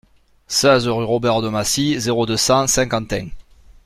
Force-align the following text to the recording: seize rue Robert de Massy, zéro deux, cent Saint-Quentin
seize 0.47 0.87
rue 0.87 1.03
Robert 1.03 1.43
de 1.43 1.49
Massy, 1.49 1.99
zéro 1.99 2.25
deux, 2.25 2.35
cent 2.35 2.65
Saint-Quentin 2.65 3.27